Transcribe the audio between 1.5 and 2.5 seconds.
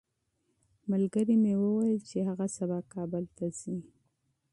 وویل چې هغه